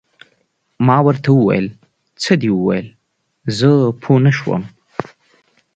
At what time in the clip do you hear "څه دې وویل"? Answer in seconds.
2.23-2.87